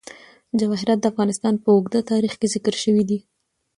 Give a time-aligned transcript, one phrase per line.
[0.59, 3.19] جواهرات د افغانستان په اوږده تاریخ کې ذکر شوی دی.